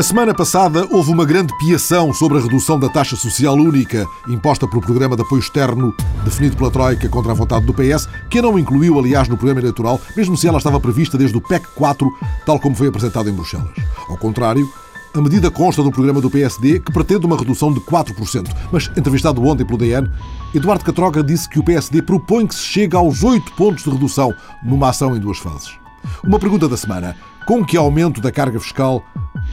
[0.00, 4.66] A semana passada houve uma grande piação sobre a redução da taxa social única imposta
[4.66, 5.94] pelo programa de apoio externo
[6.24, 10.00] definido pela Troika contra a vontade do PS, que não incluiu, aliás, no programa eleitoral,
[10.16, 12.10] mesmo se ela estava prevista desde o PEC 4,
[12.46, 13.68] tal como foi apresentado em Bruxelas.
[14.08, 14.66] Ao contrário,
[15.12, 18.48] a medida consta do programa do PSD, que pretende uma redução de 4%.
[18.72, 20.10] Mas, entrevistado ontem pelo DN,
[20.54, 24.32] Eduardo Catroga disse que o PSD propõe que se chegue aos 8 pontos de redução
[24.64, 25.78] numa ação em duas fases.
[26.24, 27.14] Uma pergunta da semana.
[27.46, 29.04] Com que aumento da carga fiscal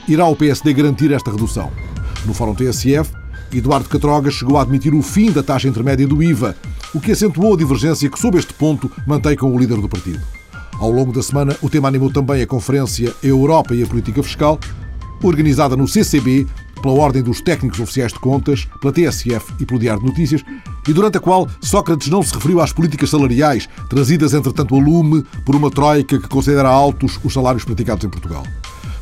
[0.07, 1.71] irá o PSD garantir esta redução?
[2.25, 3.11] No Fórum TSF,
[3.53, 6.55] Eduardo Catroga chegou a admitir o fim da taxa intermédia do IVA,
[6.93, 10.21] o que acentuou a divergência que, sob este ponto, mantém com o líder do partido.
[10.79, 14.59] Ao longo da semana, o tema animou também a Conferência Europa e a Política Fiscal,
[15.23, 16.45] organizada no CCB
[16.81, 20.43] pela Ordem dos Técnicos Oficiais de Contas, pela TSF e pelo Diário de Notícias,
[20.87, 25.23] e durante a qual Sócrates não se referiu às políticas salariais, trazidas entretanto a lume
[25.43, 28.43] por uma troika que considera altos os salários praticados em Portugal.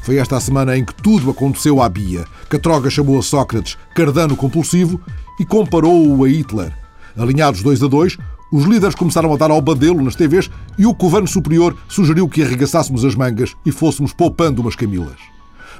[0.06, 2.26] Foi esta a semana em que tudo aconteceu à Bia.
[2.48, 5.02] Catroga chamou a Sócrates cardano compulsivo
[5.40, 6.72] e comparou-o a Hitler.
[7.18, 8.16] Alinhados dois a dois,
[8.54, 12.44] os líderes começaram a dar ao badelo nas TVs e o Covano Superior sugeriu que
[12.44, 15.18] arregaçássemos as mangas e fôssemos poupando umas camilas.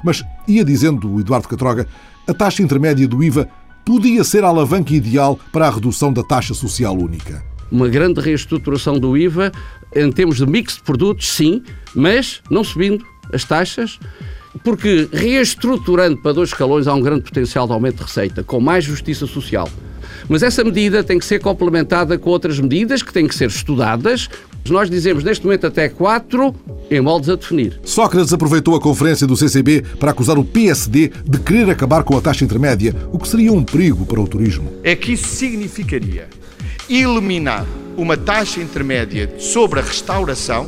[0.02, 1.86] Mas, ia dizendo o Eduardo Catroga,
[2.26, 3.48] a taxa intermédia do IVA
[3.84, 7.44] podia ser a alavanca ideal para a redução da taxa social única.
[7.70, 9.52] Uma grande reestruturação do IVA,
[9.94, 11.62] em termos de mix de produtos, sim,
[11.94, 13.98] mas não subindo as taxas,
[14.64, 18.84] porque reestruturando para dois escalões há um grande potencial de aumento de receita, com mais
[18.84, 19.68] justiça social.
[20.28, 24.28] Mas essa medida tem que ser complementada com outras medidas que têm que ser estudadas.
[24.68, 26.54] Nós dizemos neste momento até quatro,
[26.90, 27.80] em moldes a definir.
[27.84, 32.20] Sócrates aproveitou a conferência do CCB para acusar o PSD de querer acabar com a
[32.20, 34.72] taxa intermédia, o que seria um perigo para o turismo.
[34.82, 36.28] É que isso significaria
[36.88, 37.66] eliminar
[37.96, 40.66] uma taxa intermédia sobre a restauração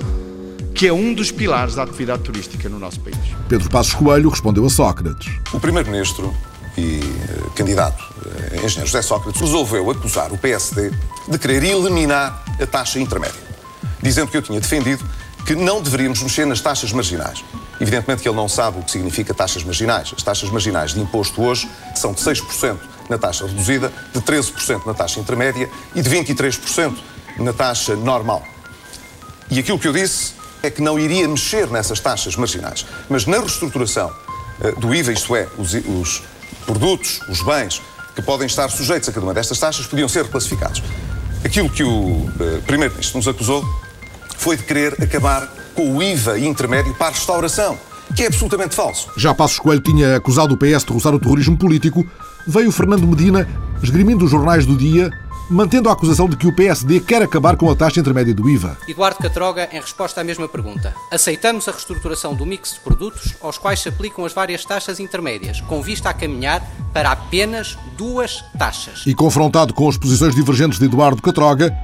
[0.74, 3.16] que é um dos pilares da atividade turística no nosso país.
[3.48, 5.28] Pedro Passos Coelho respondeu a Sócrates.
[5.52, 6.34] O primeiro-ministro
[6.76, 10.92] e uh, candidato, uh, engenheiro José Sócrates, resolveu acusar o PSD
[11.26, 13.40] de querer eliminar a taxa intermédia,
[14.02, 15.04] dizendo que eu tinha defendido
[15.44, 17.42] que não deveríamos mexer nas taxas marginais.
[17.80, 20.12] Evidentemente que ele não sabe o que significa taxas marginais.
[20.16, 22.76] As taxas marginais de imposto hoje são de 6%
[23.08, 26.96] na taxa reduzida, de 13% na taxa intermédia e de 23%
[27.38, 28.42] na taxa normal.
[29.50, 32.84] E aquilo que eu disse é que não iria mexer nessas taxas marginais.
[33.08, 34.10] Mas na reestruturação
[34.60, 36.22] uh, do IVA, isto é, os, os,
[36.66, 37.80] produtos, os bens
[38.14, 40.82] que podem estar sujeitos a cada uma destas taxas, podiam ser reclassificados.
[41.44, 43.64] Aquilo que o uh, Primeiro-Ministro nos acusou
[44.36, 47.78] foi de querer acabar com o IVA intermédio para a restauração,
[48.14, 49.10] que é absolutamente falso.
[49.16, 52.04] Já Passos Coelho tinha acusado o PS de roçar o terrorismo político,
[52.46, 53.48] veio Fernando Medina,
[53.82, 55.10] esgrimindo os jornais do dia,
[55.50, 58.76] mantendo a acusação de que o PSD quer acabar com a taxa intermédia do IVA.
[58.86, 60.94] Eduardo Catroga, em resposta à mesma pergunta.
[61.10, 65.60] Aceitamos a reestruturação do mix de produtos aos quais se aplicam as várias taxas intermédias,
[65.62, 69.04] com vista a caminhar para apenas duas taxas.
[69.06, 71.74] E confrontado com as posições divergentes de Eduardo Catroga,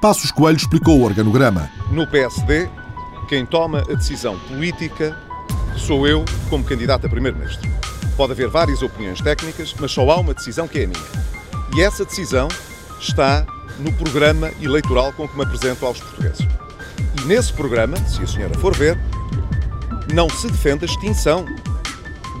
[0.00, 1.70] Passos Coelho explicou o organograma.
[1.90, 2.68] No PSD,
[3.28, 5.16] quem toma a decisão política
[5.76, 7.68] sou eu como candidato a primeiro-ministro.
[8.16, 11.28] Pode haver várias opiniões técnicas, mas só há uma decisão que é a minha.
[11.76, 12.48] E essa decisão
[13.00, 13.46] está
[13.78, 16.46] no programa eleitoral com que me apresento aos portugueses.
[17.20, 18.98] E nesse programa, se a senhora for ver,
[20.12, 21.44] não se defende a extinção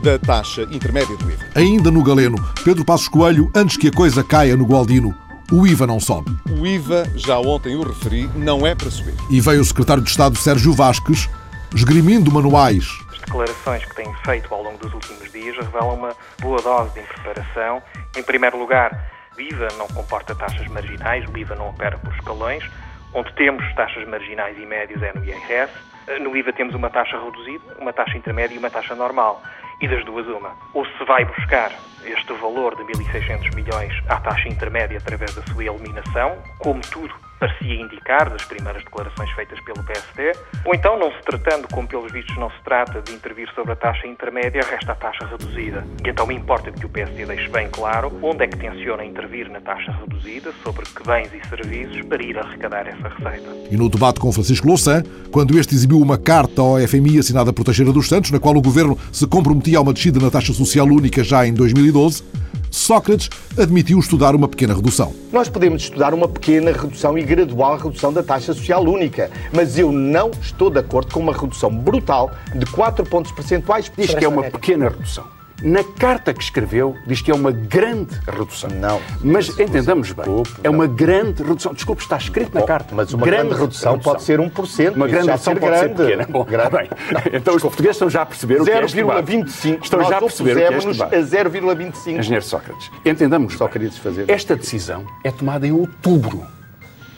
[0.02, 1.44] da taxa intermédia do IVA.
[1.54, 5.14] Ainda no Galeno, Pedro Passos Coelho, antes que a coisa caia no Gualdino,
[5.50, 6.30] o IVA não sobe.
[6.50, 9.14] O IVA, já ontem o referi, não é para subir.
[9.30, 11.28] E veio o secretário de Estado Sérgio Vasques,
[11.74, 12.86] esgrimindo manuais.
[13.10, 17.00] As declarações que têm feito ao longo dos últimos dias revelam uma boa dose de
[17.00, 17.82] impreparação.
[18.16, 22.68] Em primeiro lugar, o IVA não comporta taxas marginais, o IVA não opera por escalões.
[23.14, 25.72] Onde temos taxas marginais e médias é no IRS.
[26.20, 29.40] No IVA temos uma taxa reduzida, uma taxa intermédia e uma taxa normal.
[29.80, 30.56] E das duas, uma.
[30.74, 31.72] Ou se vai buscar
[32.04, 37.74] este valor de 1.600 milhões à taxa intermédia através da sua eliminação, como tudo parecia
[37.74, 40.32] indicar das primeiras declarações feitas pelo PSD,
[40.64, 43.76] ou então, não se tratando, como pelos vistos não se trata, de intervir sobre a
[43.76, 45.84] taxa intermédia, resta a taxa reduzida.
[46.04, 49.60] E então importa que o PSD deixe bem claro onde é que tenciona intervir na
[49.60, 53.48] taxa reduzida, sobre que bens e serviços, para ir arrecadar essa receita.
[53.70, 57.64] E no debate com Francisco Louçã, quando este exibiu uma carta ao FMI assinada por
[57.64, 60.86] Teixeira dos Santos, na qual o governo se comprometia a uma descida na taxa social
[60.86, 62.24] única já em 2012,
[62.70, 65.14] Sócrates admitiu estudar uma pequena redução.
[65.32, 69.92] Nós podemos estudar uma pequena redução e gradual redução da taxa social única, mas eu
[69.92, 73.90] não estou de acordo com uma redução brutal de 4 pontos percentuais.
[73.96, 75.37] Diz que é uma pequena redução.
[75.62, 78.70] Na carta que escreveu, diz que é uma grande redução.
[78.70, 79.00] Não.
[79.20, 80.94] Mas entendamos bem, Desculpe, é uma não.
[80.94, 81.74] grande redução.
[81.74, 82.94] Desculpe, está escrito na carta.
[82.94, 84.94] Mas uma grande, redução, pode ser 1%.
[84.94, 86.02] Uma grande redução ser pode ser grande.
[86.02, 86.26] pequena.
[86.30, 86.70] Bom, Grande.
[86.70, 86.88] bem.
[87.32, 89.32] Então os portugueses estão já a perceber o que é este debate.
[89.32, 89.82] 0,25.
[89.82, 92.18] Estão já a perceber o que é este a 0,25.
[92.18, 94.26] Engenheiro Sócrates, entendamos Só queria desfazer.
[94.28, 96.46] Esta decisão é tomada em outubro.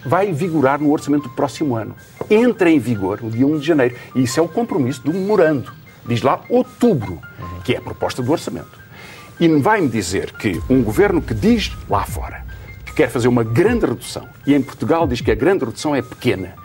[0.05, 1.95] Vai vigorar no orçamento do próximo ano.
[2.31, 3.95] Entra em vigor no dia 1 de janeiro.
[4.15, 5.71] E isso é o compromisso do memorando.
[6.11, 7.21] Diz lá outubro,
[7.63, 8.81] que é a proposta do orçamento.
[9.39, 12.45] E vai-me dizer que um governo que diz lá fora
[12.85, 16.03] que quer fazer uma grande redução e em Portugal diz que a grande redução é
[16.03, 16.57] pequena,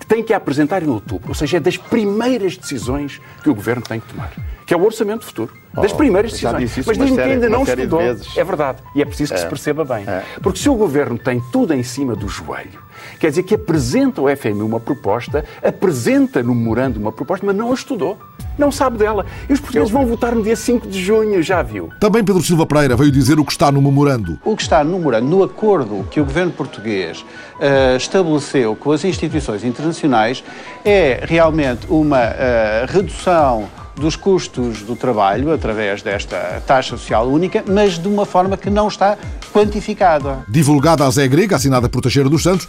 [0.00, 3.82] que tem que apresentar em outubro, ou seja, é das primeiras decisões que o governo
[3.82, 4.32] tem que tomar,
[4.66, 5.52] que é o orçamento futuro.
[5.74, 6.78] Das Oh, primeiras já decisões.
[6.78, 8.00] isso Mas diz-me que ainda não estudou.
[8.00, 8.78] É verdade.
[8.94, 10.04] E é preciso que se perceba bem.
[10.40, 12.78] Porque se o governo tem tudo em cima do joelho,
[13.18, 17.72] quer dizer que apresenta ao FMI uma proposta, apresenta no memorando uma proposta, mas não
[17.72, 18.16] a estudou.
[18.56, 19.26] Não sabe dela.
[19.48, 21.90] E os portugueses vão votar no dia 5 de junho, já viu?
[21.98, 24.38] Também Pedro Silva Pereira veio dizer o que está no memorando.
[24.44, 27.24] O que está no memorando, no acordo que o governo português
[27.60, 30.44] eh, estabeleceu com as instituições internacionais,
[30.84, 37.98] é realmente uma eh, redução dos custos do trabalho através desta taxa social única, mas
[37.98, 39.16] de uma forma que não está
[39.52, 40.44] quantificada.
[40.48, 42.68] Divulgada a Zé Grega, assinada por Teixeira dos Santos,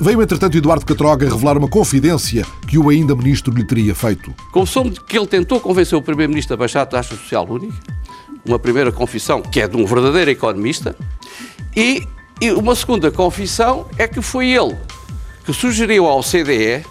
[0.00, 4.34] veio entretanto Eduardo Catroga revelar uma confidência que o ainda ministro lhe teria feito.
[4.50, 7.74] Confessou-me que ele tentou convencer o Primeiro-Ministro a baixar a taxa social única,
[8.44, 10.96] uma primeira confissão que é de um verdadeiro economista,
[11.76, 12.06] e,
[12.40, 14.76] e uma segunda confissão é que foi ele
[15.44, 16.84] que sugeriu ao CDE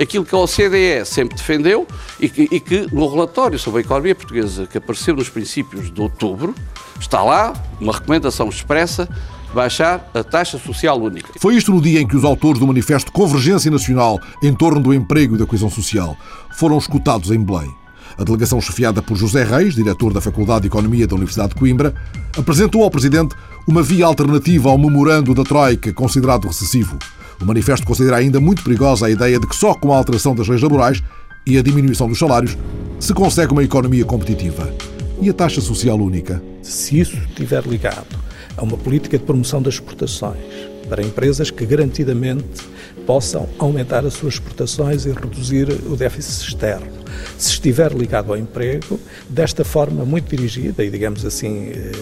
[0.00, 1.86] aquilo que a OCDE sempre defendeu
[2.18, 6.00] e que, e que no relatório sobre a economia portuguesa que apareceu nos princípios de
[6.00, 6.54] outubro
[7.00, 9.08] está lá uma recomendação expressa
[9.54, 11.32] baixar a taxa social única.
[11.38, 14.92] Foi isto no dia em que os autores do manifesto Convergência Nacional em torno do
[14.92, 16.16] emprego e da coesão social
[16.56, 17.72] foram escutados em Belém.
[18.18, 21.94] A delegação chefiada por José Reis, diretor da Faculdade de Economia da Universidade de Coimbra,
[22.36, 23.34] apresentou ao Presidente
[23.66, 26.96] uma via alternativa ao memorando da Troika, considerado recessivo.
[27.44, 30.48] O manifesto considera ainda muito perigosa a ideia de que só com a alteração das
[30.48, 31.02] leis laborais
[31.46, 32.56] e a diminuição dos salários
[32.98, 34.74] se consegue uma economia competitiva.
[35.20, 36.42] E a taxa social única?
[36.62, 38.16] Se isso estiver ligado
[38.56, 40.40] a uma política de promoção das exportações
[40.88, 42.62] para empresas que garantidamente
[43.06, 47.04] possam aumentar as suas exportações e reduzir o déficit externo.
[47.38, 48.98] Se estiver ligado ao emprego,
[49.28, 51.92] desta forma muito dirigida e, digamos assim, eh,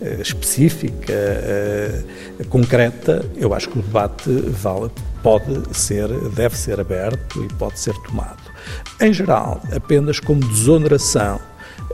[0.00, 2.02] eh, específica, eh,
[2.48, 4.90] concreta, eu acho que o debate vale,
[5.22, 8.42] pode ser, deve ser aberto e pode ser tomado.
[9.00, 11.40] Em geral, apenas como desoneração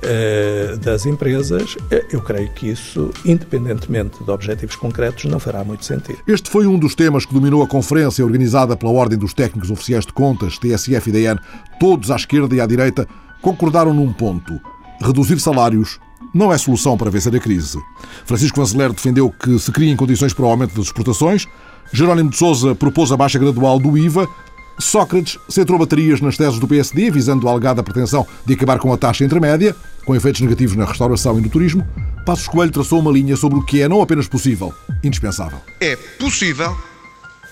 [0.03, 5.85] eh, das empresas, eh, eu creio que isso, independentemente de objetivos concretos, não fará muito
[5.85, 6.19] sentido.
[6.27, 10.07] Este foi um dos temas que dominou a conferência organizada pela Ordem dos Técnicos Oficiais
[10.07, 11.41] de Contas, TSF e DN.
[11.81, 13.07] Todos à esquerda e à direita
[13.41, 14.61] concordaram num ponto:
[15.01, 15.99] reduzir salários
[16.35, 17.79] não é solução para vencer a crise.
[18.25, 21.47] Francisco Vanzeler defendeu que se criem condições para o aumento das exportações.
[21.93, 24.29] Jerónimo de Sousa propôs a baixa gradual do IVA.
[24.79, 28.97] Sócrates centrou baterias nas teses do PSD, visando a alegada pretensão de acabar com a
[28.97, 31.87] taxa intermédia, com efeitos negativos na restauração e no turismo.
[32.25, 34.73] Passos Coelho traçou uma linha sobre o que é não apenas possível,
[35.03, 35.61] indispensável.
[35.81, 36.77] É possível,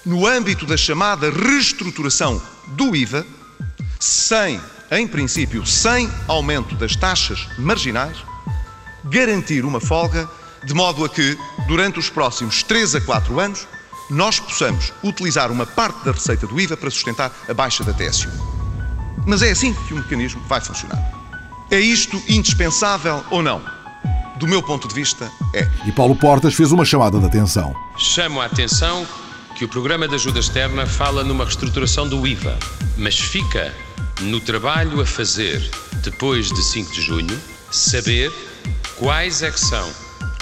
[0.04, 3.26] no âmbito da chamada reestruturação do IVA,
[3.98, 8.16] sem, em princípio, sem aumento das taxas marginais,
[9.04, 10.28] garantir uma folga
[10.64, 11.38] de modo a que,
[11.68, 13.66] durante os próximos 3 a 4 anos,
[14.08, 18.28] nós possamos utilizar uma parte da receita do IVA para sustentar a baixa da TSU.
[19.26, 21.02] Mas é assim que o mecanismo vai funcionar.
[21.70, 23.60] É isto indispensável ou não?
[24.36, 25.68] Do meu ponto de vista, é.
[25.86, 27.74] E Paulo Portas fez uma chamada de atenção.
[27.96, 29.06] Chamo a atenção
[29.56, 32.56] que o programa de ajuda externa fala numa reestruturação do IVA,
[32.98, 33.74] mas fica
[34.20, 35.68] no trabalho a fazer
[36.02, 37.40] depois de 5 de junho
[37.70, 38.30] saber
[38.96, 39.90] quais é que são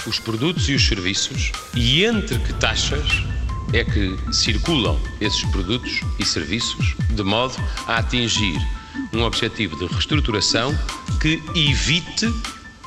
[0.06, 3.24] os produtos e os serviços e entre que taxas
[3.73, 7.54] é que circulam esses produtos e serviços de modo
[7.87, 8.59] a atingir
[9.12, 10.76] um objetivo de reestruturação
[11.21, 12.33] que evite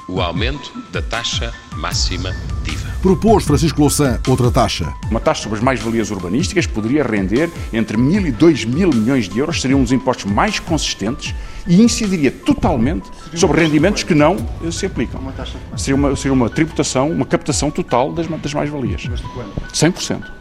[0.07, 2.87] o aumento da taxa máxima de IVA.
[3.01, 4.93] Propôs Francisco Louçã outra taxa.
[5.11, 9.37] Uma taxa sobre as mais-valias urbanísticas poderia render entre mil e dois mil milhões de
[9.37, 11.35] euros, seriam um dos impostos mais consistentes
[11.67, 14.37] e incidiria totalmente sobre rendimentos que não
[14.71, 15.21] se aplicam.
[15.75, 19.03] Seria uma, seria uma tributação, uma captação total das, das mais-valias.
[19.73, 20.36] 100%.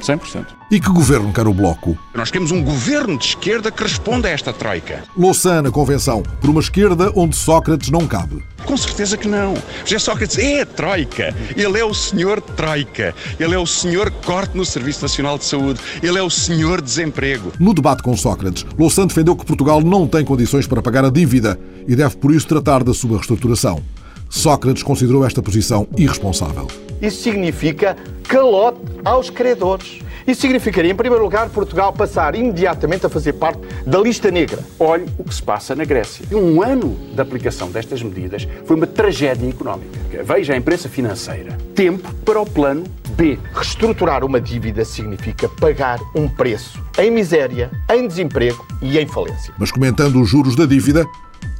[0.00, 0.46] 100%.
[0.70, 1.98] E que governo quer o Bloco?
[2.14, 5.02] Nós queremos um governo de esquerda que responda a esta troika.
[5.16, 8.42] Louçã na convenção, por uma esquerda onde Sócrates não cabe.
[8.64, 9.54] Com certeza que não.
[9.84, 11.34] José Sócrates é a troika.
[11.56, 13.14] Ele é o senhor troika.
[13.38, 15.80] Ele é o senhor corte no Serviço Nacional de Saúde.
[16.02, 17.52] Ele é o senhor desemprego.
[17.58, 21.58] No debate com Sócrates, Louçã defendeu que Portugal não tem condições para pagar a dívida
[21.88, 23.82] e deve por isso tratar da sua reestruturação.
[24.28, 26.68] Sócrates considerou esta posição irresponsável.
[27.00, 27.96] Isso significa
[28.28, 30.00] calote aos credores.
[30.26, 34.60] Isso significaria, em primeiro lugar, Portugal passar imediatamente a fazer parte da lista negra.
[34.78, 36.24] Olhe o que se passa na Grécia.
[36.30, 39.98] Um ano de aplicação destas medidas foi uma tragédia económica.
[40.22, 41.56] Veja a imprensa financeira.
[41.74, 42.84] Tempo para o plano
[43.16, 43.38] B.
[43.54, 49.52] Reestruturar uma dívida significa pagar um preço em miséria, em desemprego e em falência.
[49.58, 51.06] Mas comentando os juros da dívida,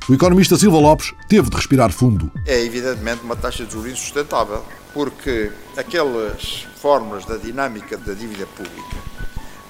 [0.09, 2.31] o economista Silva Lopes teve de respirar fundo.
[2.47, 8.97] É evidentemente uma taxa de juros insustentável, porque aquelas fórmulas da dinâmica da dívida pública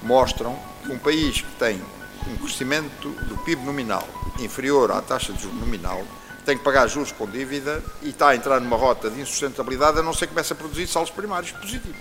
[0.03, 1.83] mostram que um país que tem
[2.29, 4.07] um crescimento do PIB nominal
[4.39, 6.03] inferior à taxa de juros nominal
[6.45, 10.03] tem que pagar juros com dívida e está a entrar numa rota de insustentabilidade a
[10.03, 12.01] não ser que comece a produzir saldos primários positivos.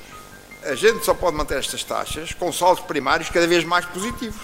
[0.63, 4.41] A gente só pode manter estas taxas com saldos primários cada vez mais positivos,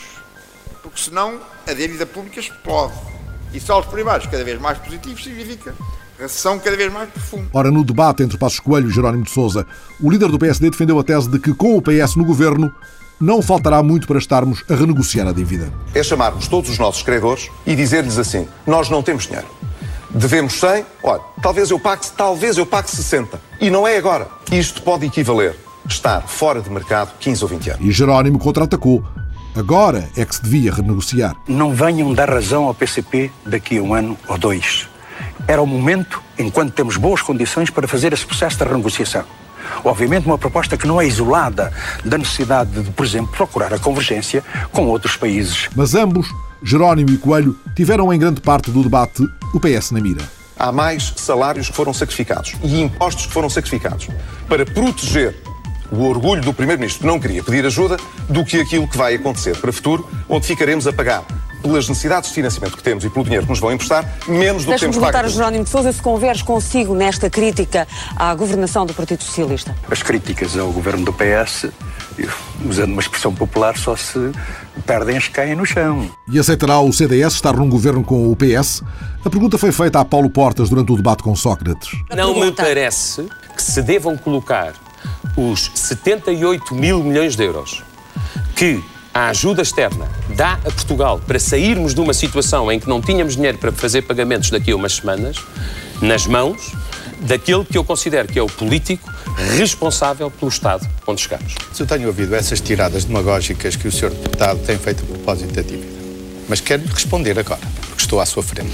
[0.81, 2.93] porque senão a dívida pública explode.
[3.53, 5.73] E saldos primários cada vez mais positivos significa
[6.19, 7.47] recessão cada vez mais profunda.
[7.53, 9.65] Ora, no debate entre Passos Coelho e Jerónimo de Sousa,
[10.01, 12.73] o líder do PSD defendeu a tese de que com o PS no governo
[13.19, 15.71] não faltará muito para estarmos a renegociar a dívida.
[15.93, 19.47] É chamarmos todos os nossos credores e dizer-lhes assim: nós não temos dinheiro.
[20.09, 23.39] Devemos 100, olha, talvez eu pague, talvez eu pague 60.
[23.59, 24.27] E não é agora.
[24.51, 25.57] Isto pode equivaler
[25.87, 27.85] estar fora de mercado 15 ou 20 anos.
[27.85, 29.03] E Jerónimo contra-atacou.
[29.55, 31.35] Agora é que se devia renegociar.
[31.47, 34.87] Não venham dar razão ao PCP daqui a um ano ou dois.
[35.47, 39.23] Era o momento, enquanto temos boas condições, para fazer esse processo de renegociação.
[39.83, 41.71] Obviamente, uma proposta que não é isolada
[42.03, 45.69] da necessidade de, por exemplo, procurar a convergência com outros países.
[45.75, 46.27] Mas ambos,
[46.63, 49.23] Jerónimo e Coelho, tiveram em grande parte do debate
[49.53, 50.23] o PS na mira.
[50.57, 54.07] Há mais salários que foram sacrificados e impostos que foram sacrificados
[54.47, 55.35] para proteger
[55.91, 57.97] o orgulho do Primeiro-Ministro que não queria pedir ajuda
[58.27, 61.23] do que aquilo que vai acontecer para o futuro, onde ficaremos a pagar
[61.65, 64.73] pelas necessidades de financiamento que temos e pelo dinheiro que nos vão emprestar, menos do
[64.73, 65.07] que temos pago.
[65.07, 69.75] perguntar a Jerónimo de Sousa se converge consigo nesta crítica à governação do Partido Socialista.
[69.89, 71.67] As críticas ao governo do PS,
[72.63, 74.31] usando uma expressão popular, só se
[74.85, 76.09] perdem as que caem no chão.
[76.31, 78.83] E aceitará o CDS estar num governo com o PS?
[79.23, 81.89] A pergunta foi feita a Paulo Portas durante o debate com Sócrates.
[82.15, 84.73] Não me parece que se devam colocar
[85.35, 87.83] os 78 mil milhões de euros
[88.55, 88.83] que
[89.15, 93.37] a ajuda externa dá a Portugal para sairmos de uma situação em que não tínhamos
[93.37, 95.37] dinheiro para fazer pagamentos daqui a umas semanas,
[96.01, 96.73] nas mãos
[97.21, 99.09] daquele que eu considero que é o político
[99.57, 101.55] responsável pelo Estado onde chegamos.
[101.79, 104.09] Eu tenho ouvido essas tiradas demagógicas que o Sr.
[104.09, 105.95] Deputado tem feito a propósito da dívida.
[106.49, 108.69] Mas quero-lhe responder agora, porque estou à sua frente.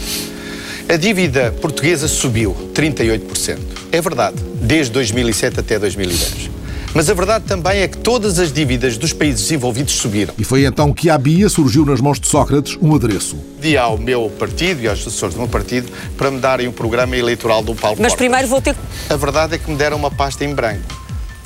[0.90, 3.60] A dívida portuguesa subiu 38%.
[3.92, 6.51] É verdade, desde 2007 até 2010.
[6.94, 10.34] Mas a verdade também é que todas as dívidas dos países desenvolvidos subiram.
[10.38, 13.38] E foi então que a BIA surgiu nas mãos de Sócrates um adereço.
[13.62, 17.16] Pedi ao meu partido e aos assessores do meu partido para me darem o programa
[17.16, 18.18] eleitoral do Paulo Mas Portas.
[18.18, 18.76] primeiro vou ter...
[19.10, 20.84] A verdade é que me deram uma pasta em branco.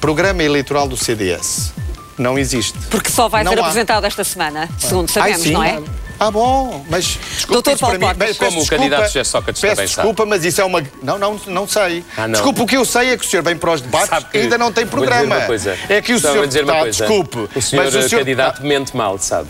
[0.02, 1.74] Programa eleitoral do CDS.
[2.18, 2.78] Não existe.
[2.90, 3.62] Porque só vai Não ser há.
[3.62, 5.52] apresentado esta semana, segundo Ai, sabemos, sim.
[5.52, 5.80] não é?
[6.20, 9.88] Ah, bom, mas desculpa, Doutor Paulo mim- Como o desculpa, candidato José Sócrates Peço também
[9.88, 10.08] sabe.
[10.08, 10.84] desculpa, mas isso é uma.
[11.04, 12.04] Não, não, não sei.
[12.16, 12.34] Ah, não.
[12.34, 14.38] Desculpa, o que eu sei é que o senhor vem para os debates Sabe e
[14.40, 15.36] ainda não tem vou dizer programa.
[15.38, 15.78] uma coisa.
[15.90, 17.28] É que o Só senhor vou dizer uma deputado, coisa.
[17.36, 17.58] desculpe.
[17.60, 19.50] O senhor, mas o senhor candidato mente mal, sabe?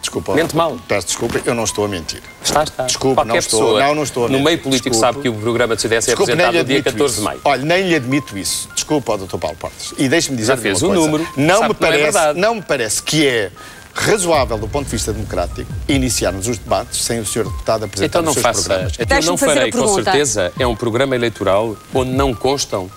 [0.00, 0.34] Desculpa.
[0.34, 0.78] Mente mal.
[0.88, 2.22] Peço desculpa, eu não estou a mentir.
[2.42, 2.84] Está, está.
[2.84, 4.44] Desculpe, Qualquer não estou, pessoa não, não estou a no mentir.
[4.46, 5.12] meio político Desculpe.
[5.14, 7.24] sabe que o programa do CDS é Desculpe, apresentado no dia admito 14 de isso.
[7.26, 7.40] maio.
[7.44, 8.68] Olha, nem lhe admito isso.
[8.74, 9.36] Desculpa, Dr.
[9.36, 9.92] Paulo Portas.
[9.98, 11.02] E deixe-me dizer Já fez o coisa.
[11.02, 13.50] número, Não sabe me, é parece, não me parece que é
[13.94, 17.44] razoável do ponto de vista democrático iniciarmos os debates sem o Sr.
[17.44, 18.62] Deputado apresentar Então não os seus faça.
[18.62, 18.92] programas.
[18.98, 22.90] Então não farei, com certeza, é um programa eleitoral onde não constam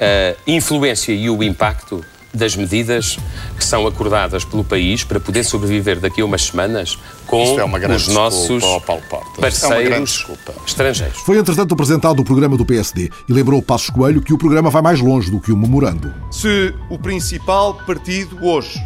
[0.00, 3.18] a influência e o impacto das medidas
[3.56, 8.08] que são acordadas pelo país para poder sobreviver daqui a umas semanas com é os
[8.08, 10.54] nossos é parceiros desculpa.
[10.66, 11.18] estrangeiros.
[11.20, 14.82] Foi entretanto apresentado o programa do PSD e lembrou Passos Coelho que o programa vai
[14.82, 16.14] mais longe do que o memorando.
[16.30, 18.78] Se o principal partido hoje,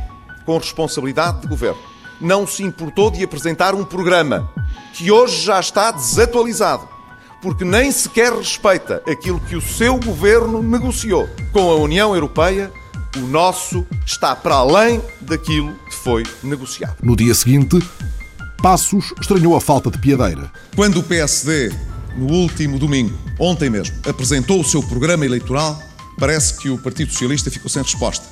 [0.45, 1.81] com responsabilidade de governo,
[2.21, 4.49] não se importou de apresentar um programa
[4.95, 6.89] que hoje já está desatualizado,
[7.41, 12.73] porque nem sequer respeita aquilo que o seu governo negociou com a União Europeia,
[13.17, 16.97] o nosso está para além daquilo que foi negociado.
[17.03, 17.79] No dia seguinte,
[18.63, 20.51] Passos estranhou a falta de piadeira.
[20.77, 21.73] Quando o PSD,
[22.17, 25.83] no último domingo, ontem mesmo, apresentou o seu programa eleitoral,
[26.17, 28.25] parece que o Partido Socialista ficou sem resposta.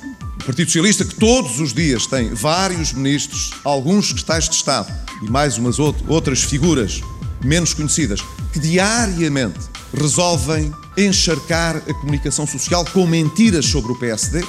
[0.45, 5.57] Partido Socialista, que todos os dias tem vários ministros, alguns secretários de Estado e mais
[5.57, 7.01] umas out- outras figuras
[7.43, 8.21] menos conhecidas,
[8.51, 9.59] que diariamente
[9.97, 14.43] resolvem encharcar a comunicação social com mentiras sobre o PSD,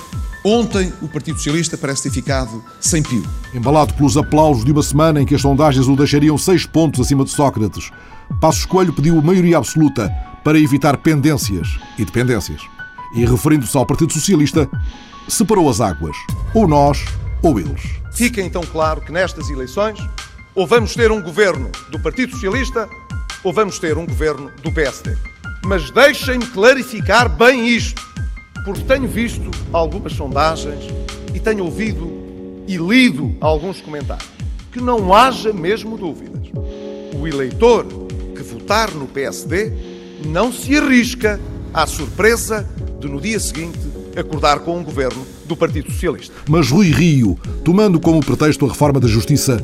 [0.45, 3.25] ontem o Partido Socialista parece ter ficado sem pio.
[3.55, 7.25] Embalado pelos aplausos de uma semana em que as sondagens o deixariam seis pontos acima
[7.25, 7.91] de Sócrates,
[8.41, 10.11] Passos Coelho pediu maioria absoluta
[10.43, 11.69] para evitar pendências
[11.99, 12.61] e dependências.
[13.15, 14.69] E referindo-se ao Partido Socialista,
[15.29, 16.17] separou as águas,
[16.55, 17.05] ou nós
[17.43, 17.83] ou eles.
[18.13, 19.99] Fica então claro que nestas eleições
[20.55, 22.89] ou vamos ter um governo do Partido Socialista
[23.43, 25.17] ou vamos ter um governo do PSD.
[25.65, 28.03] Mas deixem-me clarificar bem isto,
[28.65, 30.85] porque tenho visto algumas sondagens
[31.35, 32.13] e tenho ouvido
[32.67, 34.31] e lido alguns comentários.
[34.71, 36.49] Que não haja mesmo dúvidas.
[37.19, 37.87] O eleitor
[38.35, 39.73] que votar no PSD
[40.27, 41.41] não se arrisca
[41.73, 42.69] à surpresa
[43.01, 43.79] de, no dia seguinte,
[44.17, 46.35] acordar com um governo do Partido Socialista.
[46.49, 49.57] Mas Rui Rio, tomando como pretexto a reforma da Justiça,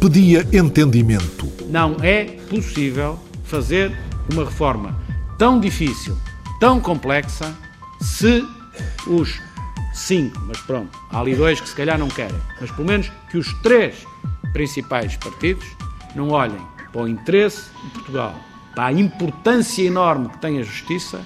[0.00, 1.50] pedia entendimento.
[1.68, 3.96] Não é possível fazer
[4.32, 4.96] uma reforma
[5.38, 6.16] tão difícil,
[6.60, 7.54] tão complexa,
[8.00, 8.44] se
[9.06, 9.40] os
[9.92, 13.38] cinco, mas pronto, há ali dois que se calhar não querem, mas pelo menos que
[13.38, 14.06] os três
[14.52, 15.66] principais partidos
[16.14, 16.60] não olhem
[16.92, 18.34] para o interesse de Portugal,
[18.74, 21.20] para a importância enorme que tem a justiça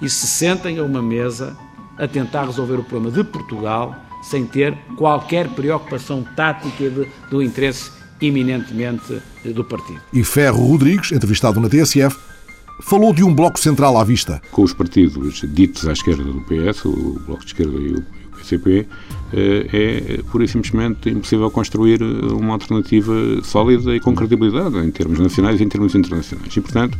[0.00, 1.56] e se sentem a uma mesa
[1.98, 7.90] a tentar resolver o problema de Portugal sem ter qualquer preocupação tática de, do interesse
[8.20, 10.00] eminentemente do partido.
[10.12, 12.16] E Ferro Rodrigues, entrevistado na TSF,
[12.80, 14.40] falou de um bloco central à vista.
[14.50, 18.04] Com os partidos ditos à esquerda do PS, o Bloco de Esquerda e o
[18.36, 18.86] PCP,
[19.32, 19.66] eh,
[20.18, 25.60] é pura e simplesmente impossível construir uma alternativa sólida e com credibilidade em termos nacionais
[25.60, 26.54] e em termos internacionais.
[26.54, 26.98] E, portanto,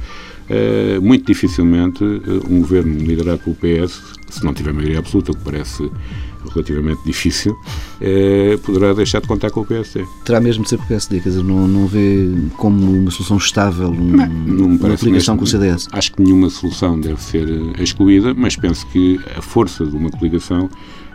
[0.48, 5.36] eh, muito dificilmente eh, um governo liderado pelo PS, se não tiver maioria absoluta, o
[5.36, 5.90] que parece
[6.52, 7.56] relativamente difícil,
[8.00, 10.04] eh, poderá deixar de contar com o PSD.
[10.24, 13.88] Terá mesmo de ser o PSD, quer dizer, não, não vê como uma solução estável
[13.88, 15.88] um, não, não uma coligação com o CDS?
[15.90, 17.48] Acho que nenhuma solução deve ser
[17.80, 20.70] excluída, mas penso que a força de uma coligação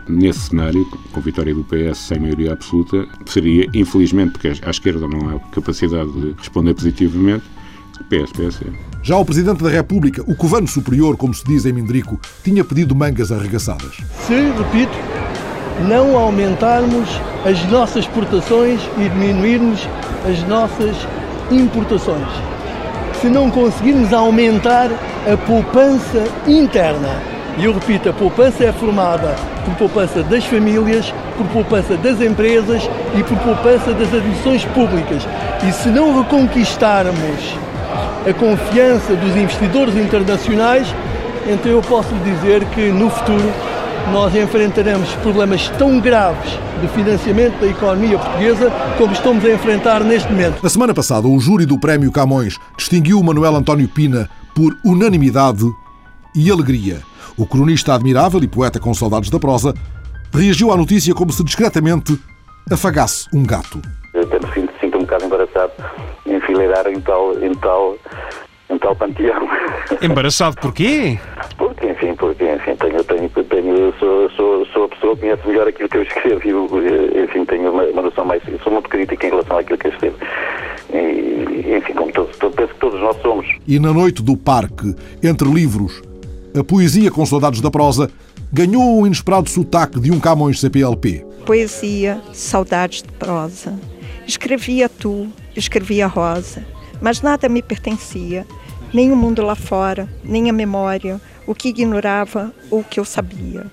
[0.08, 5.28] nesse cenário, com vitória do PS sem maioria absoluta, seria, infelizmente, porque à esquerda não
[5.28, 7.44] há capacidade de responder positivamente,
[8.08, 8.91] PS, PS.
[9.04, 12.94] Já o Presidente da República, o Covano Superior, como se diz em Mindrico, tinha pedido
[12.94, 13.96] mangas arregaçadas.
[14.28, 14.96] Se, repito,
[15.88, 17.08] não aumentarmos
[17.44, 19.88] as nossas exportações e diminuirmos
[20.24, 20.96] as nossas
[21.50, 22.28] importações.
[23.20, 24.88] Se não conseguirmos aumentar
[25.26, 27.20] a poupança interna,
[27.58, 32.88] e eu repito, a poupança é formada por poupança das famílias, por poupança das empresas
[33.18, 35.26] e por poupança das adições públicas.
[35.68, 37.71] E se não reconquistarmos
[38.28, 40.86] a confiança dos investidores internacionais,
[41.46, 43.52] então eu posso dizer que no futuro
[44.12, 50.30] nós enfrentaremos problemas tão graves de financiamento da economia portuguesa como estamos a enfrentar neste
[50.30, 50.62] momento.
[50.62, 55.64] Na semana passada, o júri do Prémio Camões distinguiu Manuel António Pina por unanimidade
[56.34, 57.02] e alegria.
[57.36, 59.74] O cronista admirável e poeta com saudades da prosa
[60.32, 62.18] reagiu à notícia como se discretamente
[62.70, 63.80] afagasse um gato.
[65.12, 65.72] Bocado embaraçado
[66.26, 67.96] em enfileirar em tal, em tal,
[68.70, 69.48] em tal panteão.
[70.00, 71.18] Embaraçado porquê?
[71.58, 75.68] Porque, enfim, porque, enfim, tenho, tenho, tenho sou, sou, sou a pessoa que conhece melhor
[75.68, 79.30] aquilo que eu escrevo e, enfim, tenho uma, uma noção mais, sou muito crítica em
[79.30, 80.16] relação àquilo que eu escrevo.
[80.92, 83.46] E, enfim, como todos, penso que todos nós somos.
[83.66, 86.02] E na noite do parque, entre livros,
[86.58, 88.10] a poesia com saudades da prosa
[88.52, 91.24] ganhou um inesperado sotaque de um Camões CPLP.
[91.46, 93.74] Poesia, saudades de prosa.
[94.26, 96.64] Escrevia tu, escrevia Rosa,
[97.00, 98.46] mas nada me pertencia,
[98.92, 103.04] nem o mundo lá fora, nem a memória, o que ignorava ou o que eu
[103.04, 103.66] sabia.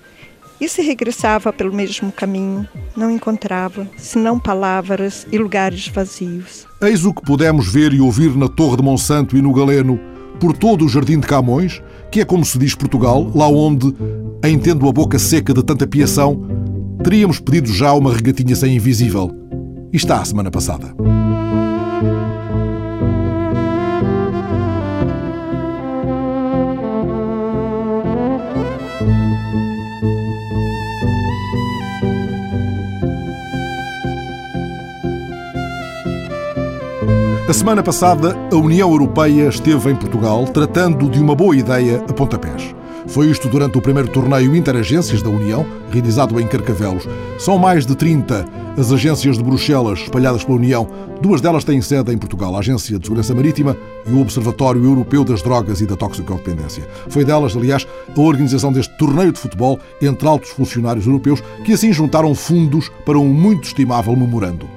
[0.60, 6.66] E se regressava pelo mesmo caminho, não encontrava senão palavras e lugares vazios.
[6.82, 9.98] Eis o que pudemos ver e ouvir na Torre de Monsanto e no Galeno,
[10.38, 13.94] por todo o Jardim de Camões, que é como se diz Portugal, lá onde,
[14.44, 16.46] em tendo a boca seca de tanta piação,
[17.02, 19.30] teríamos pedido já uma regatinha sem invisível.
[19.92, 20.94] E está a semana passada.
[37.48, 42.12] A semana passada, a União Europeia esteve em Portugal tratando de uma boa ideia a
[42.12, 42.79] pontapés.
[43.10, 47.08] Foi isto durante o primeiro torneio Interagências da União, realizado em Carcavelos.
[47.40, 48.46] São mais de 30
[48.78, 50.88] as agências de Bruxelas espalhadas pela União.
[51.20, 55.24] Duas delas têm sede em Portugal, a Agência de Segurança Marítima e o Observatório Europeu
[55.24, 56.88] das Drogas e da Toxicodependência.
[57.08, 57.84] Foi delas, aliás,
[58.16, 63.18] a organização deste torneio de futebol entre altos funcionários europeus que assim juntaram fundos para
[63.18, 64.68] um muito estimável memorando.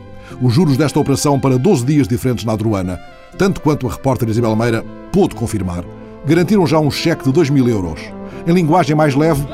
[0.41, 2.99] Os juros desta operação para 12 dias diferentes na aduana,
[3.37, 5.85] tanto quanto a repórter Isabel Meira pôde confirmar,
[6.25, 8.01] garantiram já um cheque de 2 mil euros.
[8.45, 9.45] Em linguagem mais leve,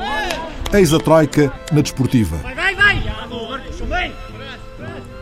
[0.72, 2.40] eis a Troika na desportiva.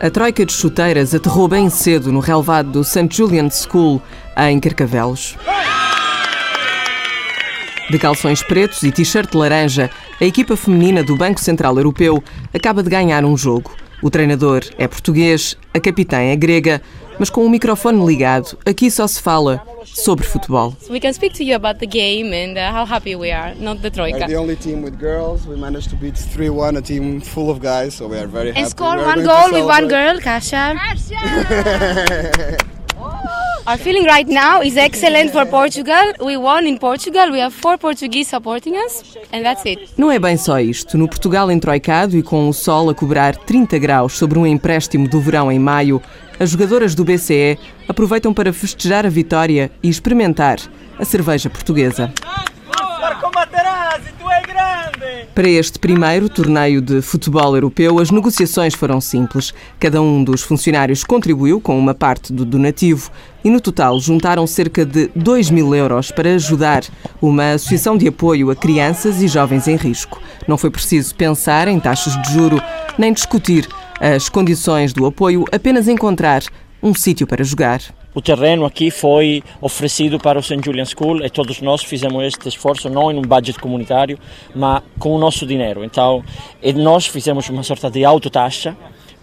[0.01, 3.07] A Troika de chuteiras aterrou bem cedo no relevado do St.
[3.11, 4.01] Julian's School,
[4.37, 5.35] em Carcavelos.
[7.91, 12.89] De calções pretos e t-shirt laranja, a equipa feminina do Banco Central Europeu acaba de
[12.89, 13.71] ganhar um jogo.
[14.01, 16.81] O treinador é português, a capitã é grega,
[17.19, 20.73] mas com o microfone ligado, aqui só se fala sobre futebol.
[20.89, 23.81] We can speak to you about the game and uh, how happy we are, not
[23.81, 24.19] the Troika.
[24.19, 25.45] We're the only team with girls.
[25.45, 28.61] We managed to beat 3-1 a team full of guys, so we are very happy.
[28.61, 30.79] And score We one goal with one girl, Kasia.
[33.69, 36.13] Our feeling right now is excellent for Portugal.
[36.25, 37.29] We won in Portugal.
[37.29, 39.91] We have four Portuguese supporting us, and that's it.
[39.95, 40.97] Não é bem só isto.
[40.97, 45.21] No Portugal entroicado e com o sol a cobrar 30 graus sobre um empréstimo do
[45.21, 46.01] verão em maio,
[46.39, 50.57] as jogadoras do BCE aproveitam para festejar a vitória e experimentar
[50.97, 52.11] a cerveja portuguesa.
[55.35, 59.53] Para este primeiro torneio de futebol europeu, as negociações foram simples.
[59.79, 63.09] Cada um dos funcionários contribuiu com uma parte do donativo
[63.43, 66.83] e, no total, juntaram cerca de 2 mil euros para ajudar
[67.21, 70.21] uma associação de apoio a crianças e jovens em risco.
[70.47, 72.61] Não foi preciso pensar em taxas de juro
[72.97, 73.65] nem discutir
[73.99, 76.41] as condições do apoio, apenas encontrar
[76.81, 77.81] um sítio para jogar.
[78.15, 80.59] O terreno aqui foi oferecido para o St.
[80.63, 84.17] Julian School e todos nós fizemos este esforço não em um budget comunitário,
[84.55, 85.83] mas com o nosso dinheiro.
[85.83, 86.23] Então,
[86.75, 88.75] nós fizemos uma sorte de autotaxa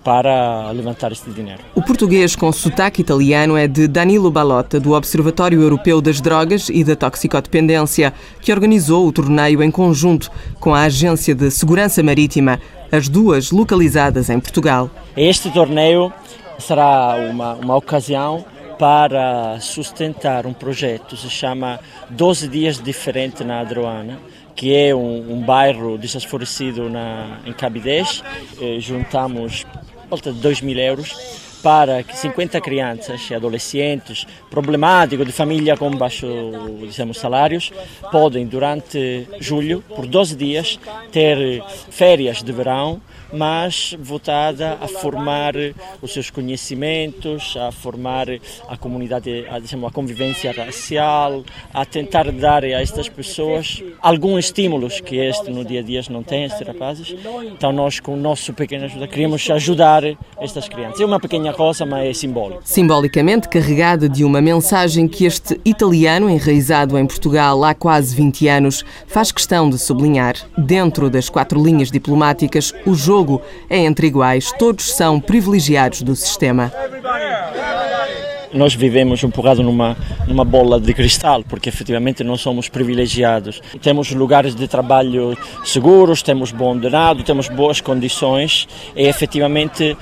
[0.06, 1.58] para levantar este dinheiro.
[1.74, 6.84] O português com sotaque italiano é de Danilo Balota, do Observatório Europeu das Drogas e
[6.84, 12.60] da Toxicodependência, que organizou o torneio em conjunto com a Agência de Segurança Marítima,
[12.92, 14.88] as duas localizadas em Portugal.
[15.16, 16.12] Este torneio
[16.56, 18.44] será uma, uma ocasião
[18.78, 24.20] para sustentar um projeto que se chama 12 Dias Diferentes na Adroana,
[24.54, 28.22] que é um, um bairro desfavorecido na, em Cabidez.
[28.60, 29.66] Eh, juntamos
[30.08, 31.14] volta de 2 mil euros
[31.66, 35.90] para que 50 crianças e adolescentes problemáticos de família com
[36.86, 37.72] dizemos, salários
[38.12, 40.78] podem durante julho por 12 dias
[41.10, 43.02] ter férias de verão
[43.32, 45.54] mas voltada a formar
[46.00, 48.26] os seus conhecimentos, a formar
[48.68, 55.00] a comunidade, a, dizemos, a convivência racial, a tentar dar a estas pessoas alguns estímulos
[55.00, 57.14] que este no dia a dia não tem, estes rapazes.
[57.52, 60.02] Então nós com o nosso pequeno ajuda queremos ajudar
[60.40, 61.00] estas crianças.
[61.00, 62.60] É uma pequena coisa, mas é simbólico.
[62.64, 68.84] Simbolicamente carregada de uma mensagem que este italiano, enraizado em Portugal há quase 20 anos,
[69.06, 70.34] faz questão de sublinhar.
[70.56, 73.40] Dentro das quatro linhas diplomáticas, o jogo
[73.70, 76.70] é entre iguais, todos são privilegiados do sistema.
[78.52, 83.60] Nós vivemos um bocado numa, numa bola de cristal, porque efetivamente não somos privilegiados.
[83.82, 89.96] Temos lugares de trabalho seguros, temos bom denado, temos boas condições e efetivamente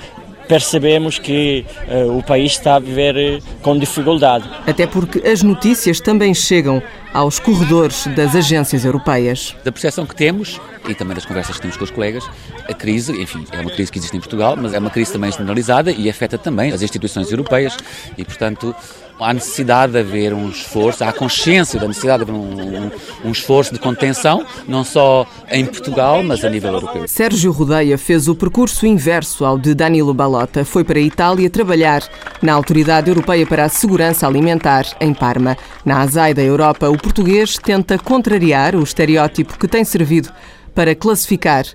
[0.47, 4.49] percebemos que uh, o país está a viver uh, com dificuldade.
[4.65, 6.81] Até porque as notícias também chegam
[7.13, 9.55] aos corredores das agências europeias.
[9.63, 12.29] Da percepção que temos e também das conversas que temos com os colegas,
[12.69, 15.31] a crise, enfim, é uma crise que existe em Portugal, mas é uma crise também
[15.31, 17.77] generalizada e afeta também as instituições europeias
[18.17, 18.75] e, portanto,
[19.19, 22.91] há necessidade de haver um esforço, há consciência da necessidade de haver um, um,
[23.25, 27.07] um, esforço de contenção, não só em Portugal, mas a nível europeu.
[27.07, 30.65] Sérgio Rodeia fez o percurso inverso ao de Danilo Balota.
[30.65, 32.03] Foi para a Itália trabalhar
[32.41, 35.57] na Autoridade Europeia para a Segurança Alimentar, em Parma.
[35.83, 40.29] Na ASAI da Europa, o português tenta contrariar o estereótipo que tem servido
[40.73, 41.65] para classificar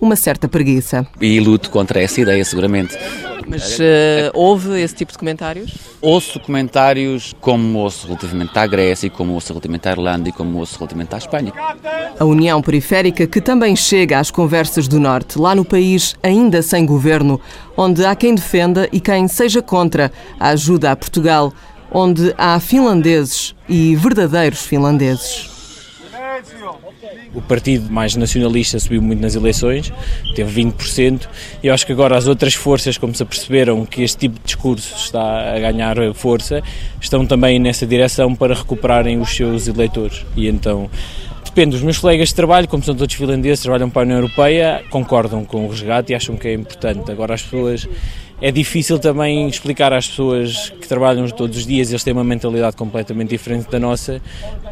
[0.00, 1.06] uma certa preguiça.
[1.20, 2.96] E luto contra essa ideia, seguramente.
[3.48, 5.74] Mas uh, houve esse tipo de comentários?
[6.02, 10.58] Ouço comentários como ouço relativamente à Grécia, e como ouço relativamente à Irlanda e como
[10.58, 11.52] ouço relativamente à Espanha.
[12.18, 16.84] A União Periférica que também chega às conversas do Norte, lá no país ainda sem
[16.84, 17.40] governo,
[17.76, 21.52] onde há quem defenda e quem seja contra a ajuda a Portugal,
[21.90, 25.48] onde há finlandeses e verdadeiros finlandeses.
[27.34, 29.92] O partido mais nacionalista subiu muito nas eleições,
[30.34, 31.28] teve 20%,
[31.62, 34.44] e eu acho que agora as outras forças, como se aperceberam que este tipo de
[34.44, 36.62] discurso está a ganhar força,
[37.00, 40.24] estão também nessa direção para recuperarem os seus eleitores.
[40.36, 40.90] E então
[41.44, 44.82] depende dos meus colegas de trabalho, como são todos finlandeses, trabalham para a União Europeia,
[44.90, 47.10] concordam com o resgate e acham que é importante.
[47.10, 47.88] Agora as pessoas
[48.40, 52.76] é difícil também explicar às pessoas que trabalham todos os dias, eles têm uma mentalidade
[52.76, 54.20] completamente diferente da nossa,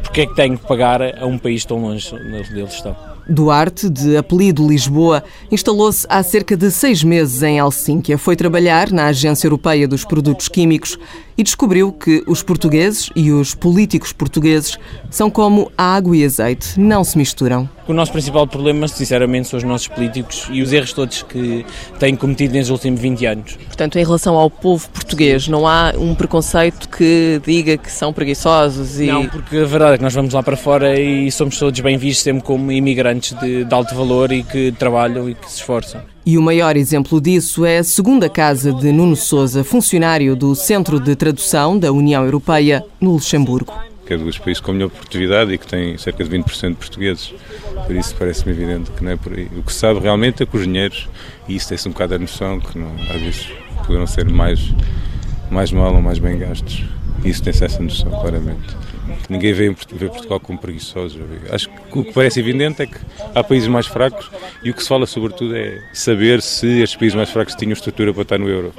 [0.01, 3.16] porque é que têm que pagar a um país tão longe onde eles estão.
[3.29, 8.17] Duarte, de apelido Lisboa, instalou-se há cerca de seis meses em Helsínquia.
[8.17, 10.97] Foi trabalhar na Agência Europeia dos Produtos Químicos
[11.37, 14.77] e descobriu que os portugueses e os políticos portugueses
[15.09, 17.69] são como a água e azeite, não se misturam.
[17.87, 21.65] O nosso principal problema, sinceramente, são os nossos políticos e os erros todos que
[21.99, 23.55] têm cometido nos últimos 20 anos.
[23.55, 25.47] Portanto, em relação ao povo português?
[25.47, 28.99] Não há um preconceito que diga que são preguiçosos?
[28.99, 29.05] E...
[29.05, 31.97] Não, porque a verdade é que nós vamos lá para fora e somos todos bem
[31.97, 36.01] vistos sempre como imigrantes de, de alto valor e que trabalham e que se esforçam.
[36.25, 40.99] E o maior exemplo disso é a segunda casa de Nuno Souza, funcionário do Centro
[40.99, 43.73] de Tradução da União Europeia no Luxemburgo.
[44.05, 47.33] Que é dos países com melhor produtividade e que tem cerca de 20% de portugueses.
[47.85, 49.49] Por isso parece-me evidente que não é por aí.
[49.57, 51.07] O que se sabe realmente é que os dinheiros,
[51.47, 53.47] e isso tem-se um bocado a noção, que não, às vezes
[53.85, 54.73] poderão ser mais,
[55.49, 56.83] mais mal ou mais bem gastos.
[57.23, 58.75] Isso tem-se essa noção, claramente.
[59.29, 61.19] Ninguém vê, vê Portugal como preguiçoso.
[61.51, 62.97] Acho que o que parece evidente é que
[63.35, 64.29] há países mais fracos
[64.63, 68.13] e o que se fala sobretudo é saber se estes países mais fracos tinham estrutura
[68.13, 68.73] para estar no euro.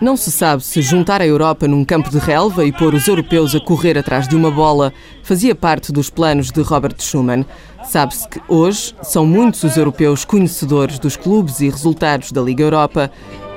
[0.00, 3.54] Não se sabe se juntar a Europa num campo de relva e pôr os europeus
[3.54, 7.44] a correr atrás de uma bola fazia parte dos planos de Robert Schuman.
[7.84, 13.10] Sabe-se que hoje são muitos os europeus conhecedores dos clubes e resultados da Liga Europa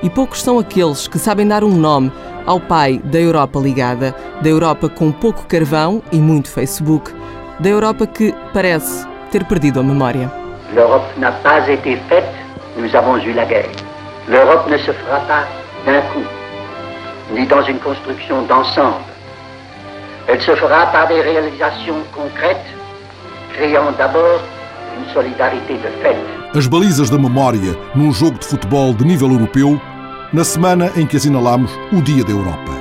[0.04, 2.12] e poucos são aqueles que sabem dar um nome
[2.46, 7.12] ao pai da Europa ligada, da Europa com pouco carvão e muito Facebook,
[7.60, 10.32] da Europa que parece ter perdido a memória.
[10.74, 12.30] L'Europe n'a pas été faite,
[12.78, 13.70] nous avons eu la guerre.
[14.28, 15.48] L'Europe ne se fera pas
[15.86, 16.26] d'un coup,
[17.34, 19.04] ni dans une construction d'ensemble.
[20.28, 22.66] Elle se fera par des réalisations concrètes,
[23.54, 24.40] créant d'abord
[24.98, 26.18] une solidarité de fait.
[26.54, 29.80] As balizas da memória num jogo de futebol de nível europeu
[30.34, 32.72] na semana em que assinalamos o Dia da Europa.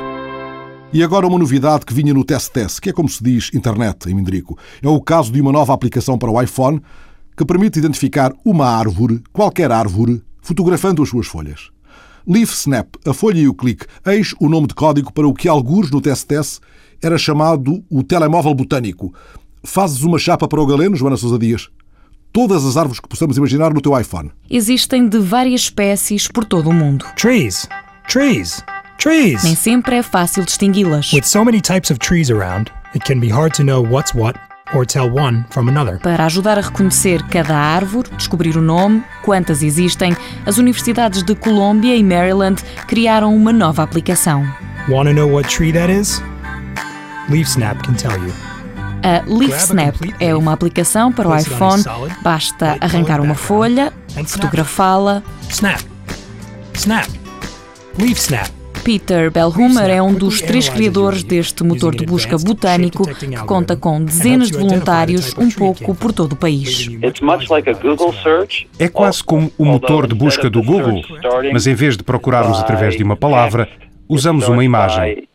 [0.92, 4.14] E agora uma novidade que vinha no TES-TES, que é como se diz internet em
[4.14, 4.56] Mindrico.
[4.80, 6.80] É o caso de uma nova aplicação para o iPhone
[7.36, 11.70] que permite identificar uma árvore, qualquer árvore, fotografando as suas folhas.
[12.24, 15.48] Leaf Snap, a folha e o clique, eis o nome de código para o que
[15.48, 16.60] alguns no TES-TES
[17.02, 19.12] era chamado o telemóvel botânico.
[19.64, 21.68] Fazes uma chapa para o galeno, Joana Sousa Dias?
[22.32, 24.30] Todas as árvores que possamos imaginar no teu iPhone.
[24.50, 27.04] Existem de várias espécies por todo o mundo.
[27.16, 27.68] Trees.
[28.08, 28.64] Trees.
[28.98, 29.42] Trees.
[29.44, 31.12] Nem sempre é fácil distingui-las.
[31.12, 34.38] With so many types of trees around, it can be hard to know what's what
[34.74, 35.98] or tell one from another.
[36.00, 40.16] Para ajudar a reconhecer cada árvore, descobrir o nome, quantas existem,
[40.46, 44.44] as universidades de Colômbia e Maryland criaram uma nova aplicação.
[44.88, 46.22] Want to know what tree that is?
[47.28, 48.49] LeafSnap can tell you.
[49.02, 51.82] A LeafSnap é uma aplicação para o iPhone.
[52.22, 53.92] Basta arrancar uma folha,
[54.26, 55.22] fotografá-la.
[55.48, 55.80] Snap.
[56.74, 57.08] Snap.
[57.98, 58.50] LeafSnap.
[58.84, 64.02] Peter Bellhumer é um dos três criadores deste motor de busca botânico que conta com
[64.02, 66.88] dezenas de voluntários um pouco por todo o país.
[68.78, 71.02] É quase como o motor de busca do Google,
[71.52, 73.68] mas em vez de procurarmos através de uma palavra,
[74.08, 75.29] usamos uma imagem.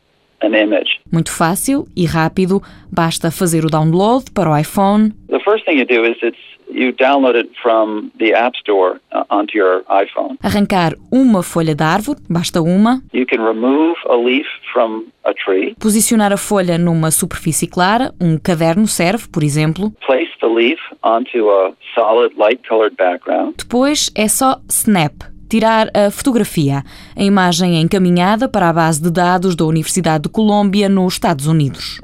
[1.11, 5.11] Muito fácil e rápido, basta fazer o download para o iPhone.
[5.29, 9.23] The first thing you do is it's you download it from the App Store uh,
[9.29, 10.37] onto your iPhone.
[10.43, 13.01] Arrancar uma folha de árvore, basta uma.
[13.13, 15.75] You can remove a leaf from a tree.
[15.79, 19.91] Posicionar a folha numa superfície clara, um caderno serve, por exemplo.
[20.05, 23.55] Place the leaf onto a solid light colored background.
[23.57, 26.83] Depois é só snap tirar a fotografia.
[27.15, 31.47] A imagem é encaminhada para a base de dados da Universidade de Colômbia, nos Estados
[31.47, 32.01] Unidos.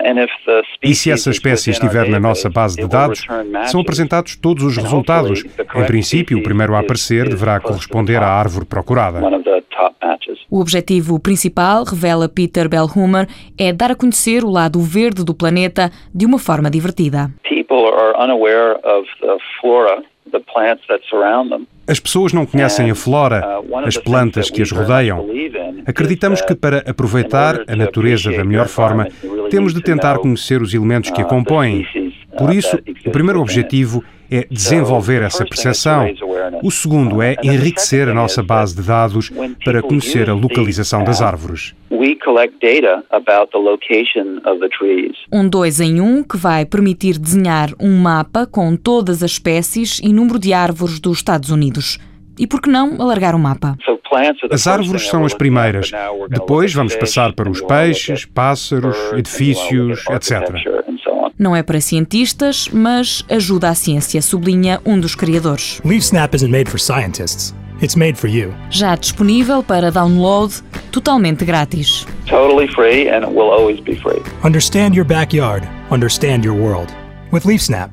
[0.81, 3.25] E se essa espécie estiver na nossa base de dados,
[3.65, 5.43] são apresentados todos os resultados.
[5.75, 9.19] Em princípio, o primeiro a aparecer deverá corresponder à árvore procurada.
[10.49, 15.91] O objetivo principal, revela Peter Bellhumer, é dar a conhecer o lado verde do planeta
[16.13, 17.29] de uma forma divertida.
[17.71, 21.65] People are unaware of the flora, the plants that surround them.
[21.87, 25.25] As pessoas não conhecem a flora, as plantas que as rodeiam.
[25.85, 29.07] Acreditamos que para aproveitar a natureza da melhor forma,
[29.49, 31.87] temos de tentar conhecer os elementos que a compõem.
[32.37, 36.13] Por isso, o primeiro objetivo é desenvolver essa percepção.
[36.63, 39.31] O segundo é enriquecer a nossa base de dados
[39.65, 41.73] para conhecer a localização das árvores.
[45.31, 50.13] Um dois em um que vai permitir desenhar um mapa com todas as espécies e
[50.13, 51.97] número de árvores dos Estados Unidos.
[52.39, 53.77] E por que não alargar o mapa?
[54.51, 55.91] As árvores são as primeiras.
[56.29, 60.51] Depois vamos passar para os peixes, pássaros, edifícios, etc.
[61.41, 65.81] Não é para cientistas, mas ajuda a ciência, sublinha um dos criadores.
[65.83, 67.51] LeafSnap isn't made for scientists.
[67.81, 68.53] It's made for you.
[68.69, 70.53] Já disponível para download,
[70.91, 72.05] totalmente grátis.
[72.27, 74.21] Totally free and it will always be free.
[74.43, 75.67] Understand your backyard.
[75.89, 76.93] Understand your world.
[77.31, 77.89] With LeafSnap.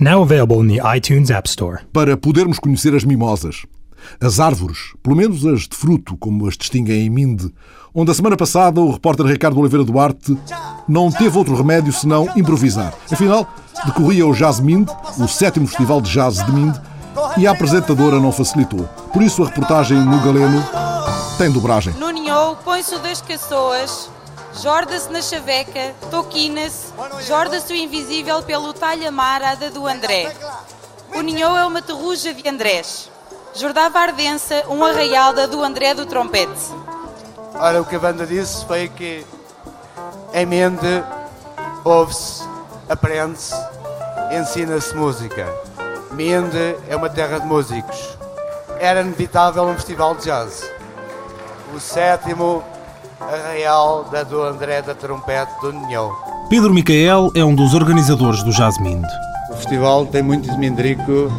[0.00, 1.82] Now available in the iTunes App Store.
[1.92, 3.64] Para podermos conhecer as mimosas,
[4.20, 7.48] as árvores, pelo menos as de fruto, como as distinguem em Minde,
[7.94, 10.38] onde a semana passada o repórter Ricardo Oliveira Duarte
[10.88, 12.92] não teve outro remédio senão improvisar.
[13.10, 13.46] Afinal,
[13.84, 16.80] decorria o Jazz Minde, o sétimo festival de jazz de Minde,
[17.36, 18.84] e a apresentadora não facilitou.
[19.12, 20.64] Por isso a reportagem no Galeno
[21.38, 21.92] tem dobragem.
[21.94, 24.10] No Ninhou, põe-se o das caçoas,
[24.62, 26.92] jorda-se na chaveca, toquina-se,
[27.26, 30.34] jorda-se o invisível pelo talha marada do André.
[31.14, 33.10] O Ninhou é uma terruja de Andrés.
[33.54, 36.72] Jordava ardença, um arraial da do André do trompete.
[37.54, 39.24] Ora, o que a banda disse foi que
[40.34, 41.04] em Mende
[41.84, 42.44] ouve-se,
[42.88, 43.54] aprende-se,
[44.32, 45.46] ensina-se música.
[46.12, 48.18] Mende é uma terra de músicos.
[48.80, 50.70] Era inevitável um festival de jazz.
[51.74, 52.62] O sétimo
[53.20, 56.12] arraial da do André da Trompete do Ninhão.
[56.48, 59.06] Pedro Micael é um dos organizadores do Jazz Mind.
[59.50, 61.30] O festival tem muito de mindrico,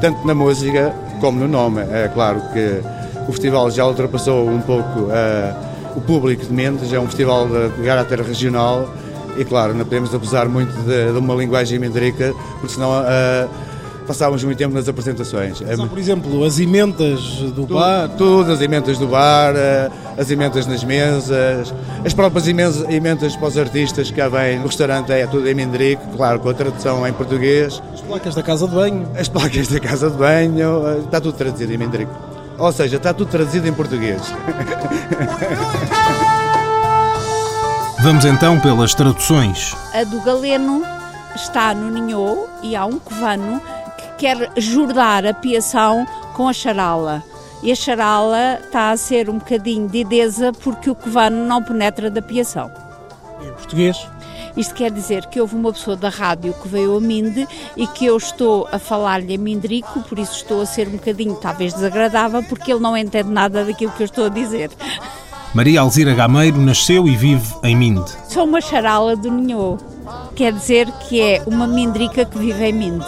[0.00, 1.82] tanto na música como no nome.
[1.82, 2.82] É claro que
[3.30, 7.82] o festival já ultrapassou um pouco uh, o público de Mendes, é um festival de
[7.84, 8.92] caráter regional
[9.38, 13.48] e, claro, não podemos abusar muito de, de uma linguagem mindrica, porque senão uh,
[14.04, 15.58] passávamos muito tempo nas apresentações.
[15.76, 18.08] São, por exemplo, as emendas do tudo, bar?
[18.18, 21.72] Tudo, as emendas do bar, uh, as emendas nas mesas,
[22.04, 26.02] as próprias emendas para os artistas que cá vêm no restaurante, é tudo em mindrico,
[26.16, 27.80] claro, com a tradução em português.
[27.94, 29.08] As placas da casa de banho?
[29.16, 32.29] As placas da casa de banho, está tudo traduzido em mindrico.
[32.60, 34.20] Ou seja, está tudo traduzido em português.
[38.02, 39.74] Vamos então pelas traduções.
[39.94, 40.82] A do Galeno
[41.34, 43.62] está no Ninhô e há um covano
[43.96, 47.22] que quer jurdar a piação com a charala.
[47.62, 52.10] E a charala está a ser um bocadinho de idesa porque o covano não penetra
[52.10, 52.70] da piação.
[53.42, 54.06] Em português?
[54.56, 58.06] Isto quer dizer que houve uma pessoa da rádio que veio a Minde e que
[58.06, 62.42] eu estou a falar-lhe a Mindrico, por isso estou a ser um bocadinho talvez desagradável,
[62.44, 64.70] porque ele não entende nada daquilo que eu estou a dizer.
[65.54, 68.10] Maria Alzira Gameiro nasceu e vive em Minde.
[68.28, 69.78] Sou uma charala do Ninhô,
[70.34, 73.06] quer dizer que é uma mindrica que vive em Minde.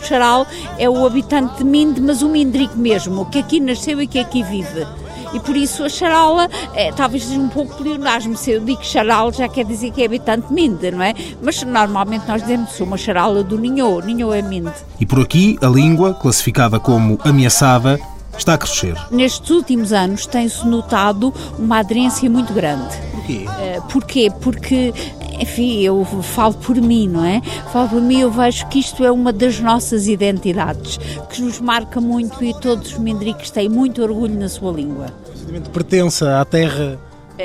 [0.00, 0.46] O charal
[0.78, 4.42] é o habitante de Minde, mas o mindrico mesmo, que aqui nasceu e que aqui
[4.42, 4.86] vive
[5.32, 8.36] e por isso a charala é, talvez seja um pouco pleonasmo.
[8.36, 11.14] Se eu digo charal já quer dizer que é habitante de Minde, não é?
[11.42, 14.72] Mas normalmente nós dizemos uma charala do Ninhô, Ninhô é Minde.
[14.98, 17.98] E por aqui a língua, classificada como ameaçada,
[18.40, 18.94] está a crescer.
[19.10, 22.96] Nestes últimos anos tem-se notado uma aderência muito grande.
[23.12, 23.46] Porquê?
[23.46, 24.32] Uh, porquê?
[24.40, 24.94] Porque
[25.40, 27.40] enfim, eu falo por mim, não é?
[27.72, 30.98] Falo por mim, eu vejo que isto é uma das nossas identidades,
[31.30, 35.06] que nos marca muito e todos os mindricos têm muito orgulho na sua língua.
[35.34, 36.98] O sentimento de pertença à terra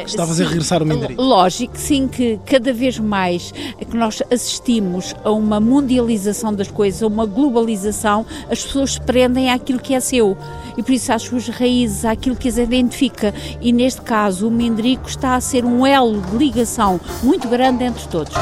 [0.04, 1.22] Está a fazer regressar o Mindrico.
[1.22, 7.08] Lógico, sim, que cada vez mais que nós assistimos a uma mundialização das coisas, a
[7.08, 10.38] uma globalização, as pessoas se prendem àquilo que é seu
[10.78, 13.34] e por isso às suas raízes, àquilo que as identifica.
[13.62, 18.08] E neste caso, o Mindrico está a ser um elo de ligação muito grande entre
[18.08, 18.34] todos.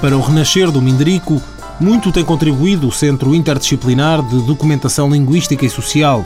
[0.00, 1.40] Para o renascer do Mindrico,
[1.80, 6.24] muito tem contribuído o Centro Interdisciplinar de Documentação Linguística e Social,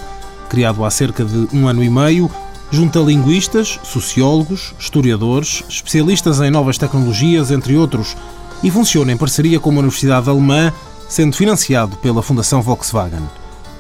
[0.49, 2.31] criado há cerca de um ano e meio
[2.73, 8.17] Junta linguistas, sociólogos, historiadores, especialistas em novas tecnologias, entre outros,
[8.63, 10.73] e funciona em parceria com uma universidade alemã,
[11.09, 13.29] sendo financiado pela Fundação Volkswagen.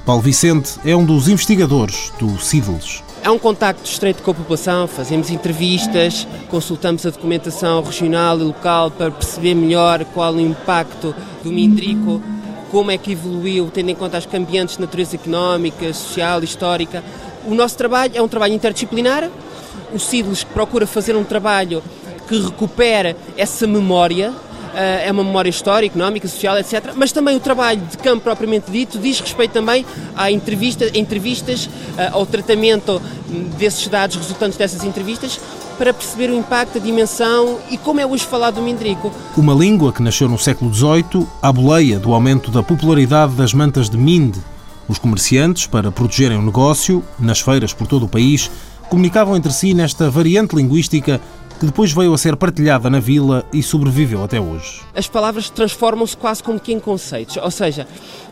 [0.05, 3.05] Paulo Vicente é um dos investigadores do CIDLS.
[3.22, 8.90] É um contacto estreito com a população, fazemos entrevistas, consultamos a documentação regional e local
[8.90, 12.20] para perceber melhor qual o impacto do Mindrico,
[12.72, 17.05] como é que evoluiu, tendo em conta as cambiantes de natureza económica, social, histórica,
[17.46, 19.29] o nosso trabalho é um trabalho interdisciplinar.
[19.92, 21.83] O CIDLES procura fazer um trabalho
[22.29, 24.33] que recupera essa memória,
[24.74, 26.92] eh, é uma memória histórica, económica, social, etc.
[26.94, 29.85] Mas também o trabalho de campo propriamente dito diz respeito também
[30.16, 33.03] à entrevista, entrevistas, eh, ao tratamento
[33.59, 35.40] desses dados resultantes dessas entrevistas,
[35.76, 39.11] para perceber o impacto, a dimensão e como é hoje falado do Mindrico.
[39.37, 43.88] Uma língua que nasceu no século XVIII, à boleia do aumento da popularidade das mantas
[43.88, 44.38] de Minde,
[44.90, 48.50] os comerciantes, para protegerem o negócio, nas feiras por todo o país,
[48.88, 51.20] comunicavam entre si nesta variante linguística
[51.59, 54.81] que depois veio a ser partilhada na vila e sobreviveu até hoje.
[54.94, 57.37] As palavras transformam-se quase como que em conceitos.
[57.37, 57.87] Ou seja,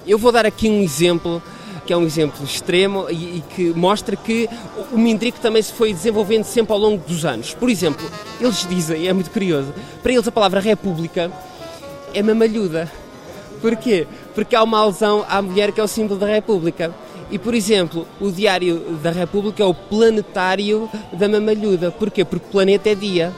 [0.06, 1.42] eu vou dar aqui um exemplo
[1.86, 4.46] que é um exemplo extremo e, que mostra que
[4.92, 7.54] o Mindrico também se foi desenvolvendo sempre ao longo dos anos.
[7.54, 8.06] Por exemplo,
[8.38, 11.32] eles dizem, é muito curioso, para eles a palavra república
[12.12, 12.92] é mamalhuda.
[13.60, 14.06] Porquê?
[14.34, 16.94] Porque há uma alusão à mulher que é o símbolo da República.
[17.30, 21.90] E, por exemplo, o Diário da República é o planetário da mamalhuda.
[21.90, 22.24] Porquê?
[22.24, 23.32] Porque o planeta é dia.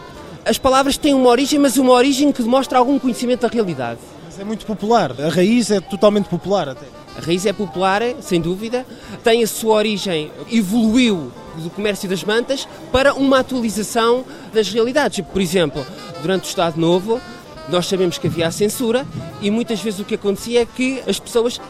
[0.44, 4.01] As palavras têm uma origem, mas uma origem que demonstra algum conhecimento da realidade.
[4.24, 5.12] Mas é muito popular.
[5.20, 6.86] A raiz é totalmente popular até.
[7.16, 8.86] A raiz é popular, sem dúvida.
[9.24, 14.24] Tem a sua origem, evoluiu do comércio das mantas para uma atualização
[14.55, 15.24] das realidades.
[15.32, 15.84] Por exemplo,
[16.22, 17.20] durante o Estado Novo,
[17.70, 19.06] nós sabemos que havia a censura
[19.40, 21.60] e muitas vezes o que acontecia é que as pessoas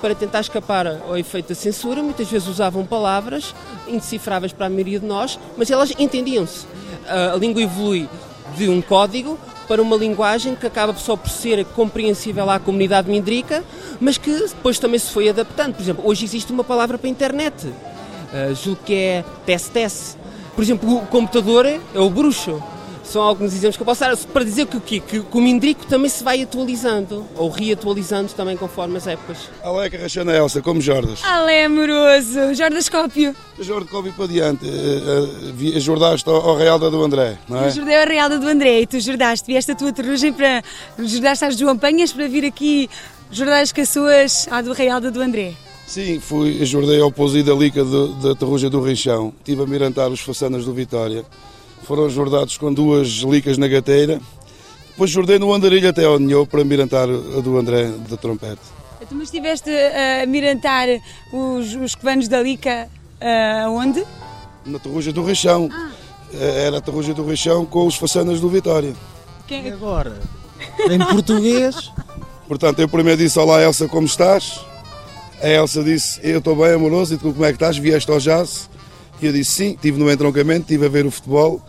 [0.00, 3.54] para tentar escapar ao efeito da censura, muitas vezes usavam palavras
[3.88, 6.66] indecifráveis para a maioria de nós, mas elas entendiam-se.
[7.08, 8.06] A língua evolui
[8.54, 13.64] de um código para uma linguagem que acaba só por ser compreensível à comunidade mindrica,
[13.98, 15.74] mas que depois também se foi adaptando.
[15.74, 20.18] Por exemplo, hoje existe uma palavra para a internet, uh, julgo que é TES-TES.
[20.54, 22.62] Por exemplo, o computador é o bruxo
[23.04, 25.00] são alguns exemplos que eu posso dar para dizer que o quê?
[25.00, 29.38] Que, que o Mindrico também se vai atualizando ou reatualizando também conforme as épocas.
[29.62, 31.22] Aleca Rachana Elsa, como Jordas.
[31.22, 33.34] Alé, amoroso, Jordascópio.
[33.60, 37.66] Jordascópio para diante, uh, uh, jordaste ao, ao Real da do André, não é?
[37.66, 40.62] Eu jordei ao Real da do André e tu jordaste, vieste a tua terrugem para,
[40.98, 42.88] jordaste às João Penhas para vir aqui
[43.30, 45.52] jordar as caçoas à do Real da do André.
[45.86, 50.20] Sim, fui, jordei ao Pouso da Lica da Terrugem do Reixão, estive a mirantar os
[50.20, 51.24] façanas do Vitória
[51.84, 54.20] foram jordados com duas licas na gateira.
[54.90, 58.60] Depois jordei no andarilho até ao Ninhou para mirantar a do André da trompete.
[59.08, 60.88] Tu mas estiveste a mirantar
[61.32, 62.88] os, os covanos da lica
[63.20, 64.02] uh, onde?
[64.64, 65.68] Na Terruja do Reixão.
[65.70, 65.90] Ah.
[66.32, 68.94] Eh, era a Terruja do Reixão com os façanas do Vitória.
[69.46, 69.66] Quem...
[69.66, 70.20] E agora?
[70.90, 71.92] Em português?
[72.48, 74.60] Portanto, eu primeiro disse, olá Elsa, como estás?
[75.42, 77.76] A Elsa disse, eu estou bem amoroso, e tu como é que estás?
[77.76, 78.70] Vieste ao jazz?
[79.20, 81.62] E eu disse, sim, estive no entroncamento, estive a ver o futebol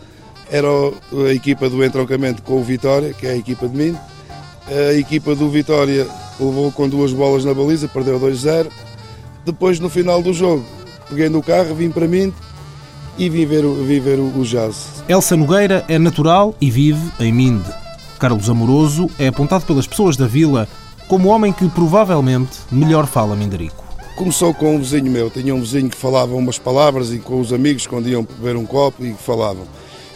[0.50, 3.96] era a equipa do entroncamento com o Vitória, que é a equipa de mim.
[4.68, 6.06] A equipa do Vitória
[6.38, 8.68] levou com duas bolas na baliza, perdeu 2-0.
[9.44, 10.64] Depois, no final do jogo,
[11.08, 12.32] peguei no carro, vim para mim
[13.18, 15.02] e vim ver, vim ver o, jazz.
[15.08, 17.70] Elsa Nogueira é natural e vive em Minde.
[18.18, 20.68] Carlos Amoroso é apontado pelas pessoas da vila
[21.06, 23.85] como o homem que provavelmente melhor fala minderico.
[24.16, 27.52] Começou com um vizinho meu, tinha um vizinho que falava umas palavras e com os
[27.52, 29.66] amigos quando iam beber um copo e falavam.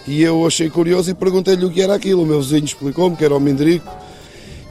[0.06, 2.22] E eu achei curioso e perguntei-lhe o que era aquilo.
[2.22, 3.86] O meu vizinho explicou-me que era o Mindrico.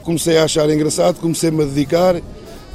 [0.02, 2.20] Comecei a achar engraçado, comecei-me a dedicar,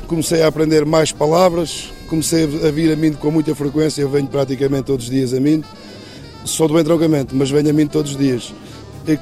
[0.08, 4.02] comecei a aprender mais palavras, comecei a vir a Mindo com muita frequência.
[4.02, 5.68] Eu venho praticamente todos os dias a Mindo.
[6.46, 8.54] Sou do entroncamento, mas venho a Mindo todos os dias.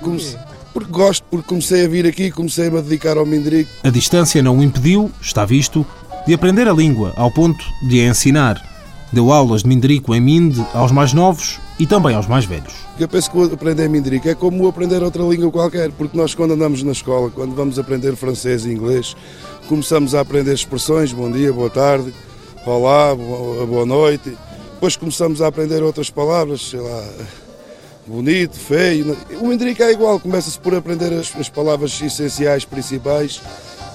[0.01, 0.37] Comecei,
[0.71, 3.71] porque gosto, porque comecei a vir aqui, comecei-me a dedicar ao Mindrico.
[3.83, 5.85] A distância não o impediu, está visto,
[6.25, 8.61] de aprender a língua ao ponto de a ensinar.
[9.11, 12.73] Deu aulas de Mindrico em Minde aos mais novos e também aos mais velhos.
[12.97, 16.81] Eu penso que aprender Mindrico é como aprender outra língua qualquer, porque nós quando andamos
[16.81, 19.15] na escola, quando vamos aprender francês e inglês,
[19.67, 22.13] começamos a aprender expressões, bom dia, boa tarde,
[22.65, 24.35] olá, boa noite,
[24.73, 27.03] depois começamos a aprender outras palavras, sei lá,
[28.07, 29.17] bonito, feio.
[29.41, 33.41] O Mindrico é igual, começa-se por aprender as, as palavras essenciais, principais,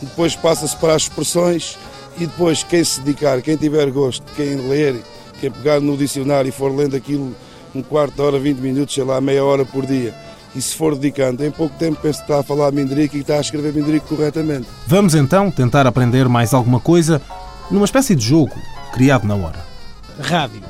[0.02, 1.76] depois passa-se para as expressões
[2.20, 4.96] e depois, quem se dedicar, quem tiver gosto, quem ler,
[5.40, 7.34] quem pegar no dicionário e for lendo aquilo
[7.74, 10.14] um quarto de hora, 20 minutos, sei lá, meia hora por dia,
[10.54, 13.36] e se for dedicando, em pouco tempo penso que está a falar mindrico e está
[13.36, 14.66] a escrever mindrico corretamente.
[14.86, 17.20] Vamos então tentar aprender mais alguma coisa
[17.70, 18.54] numa espécie de jogo
[18.92, 19.64] criado na hora.
[20.20, 20.62] Rádio.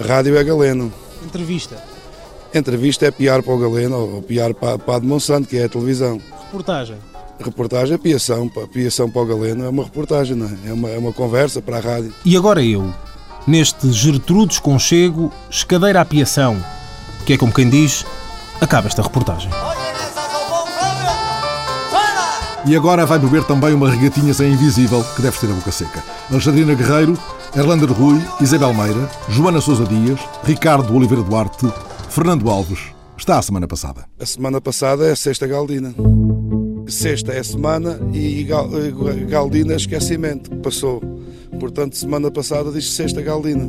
[0.00, 0.92] Rádio é galeno.
[1.24, 1.76] Entrevista.
[2.54, 5.64] Entrevista é piar para o galeno ou piar para, para a de Monsanto, que é
[5.64, 6.20] a televisão.
[6.46, 6.96] Reportagem.
[7.40, 10.70] Reportagem é piação, piação para o Galeno é uma reportagem, não é?
[10.70, 12.14] É uma, é uma conversa para a rádio.
[12.24, 12.92] E agora eu,
[13.46, 16.62] neste Gertrudes Conchego, escadeira a piação,
[17.26, 18.04] que é como quem diz,
[18.60, 19.50] acaba esta reportagem.
[22.64, 26.02] E agora vai beber também uma regatinha sem invisível, que deve ter a boca seca.
[26.30, 27.18] Alexandrina Guerreiro,
[27.56, 31.66] Erlander Rui, Isabel Meira, Joana Sousa Dias, Ricardo Oliveira Duarte,
[32.08, 32.78] Fernando Alves.
[33.18, 34.04] Está a semana passada.
[34.18, 35.92] A semana passada é a sexta Galdina.
[36.92, 41.00] Sexta é semana e eh, Galdina é esquecimento, que passou.
[41.58, 43.66] Portanto, semana passada diz sexta Galdina.